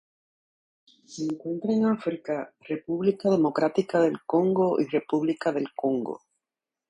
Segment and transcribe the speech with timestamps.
[1.05, 6.21] Se encuentran en África: República Democrática del Congo y República del Congo.